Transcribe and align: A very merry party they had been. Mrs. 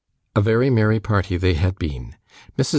A 0.35 0.41
very 0.41 0.71
merry 0.71 0.99
party 0.99 1.37
they 1.37 1.53
had 1.53 1.77
been. 1.77 2.15
Mrs. 2.57 2.69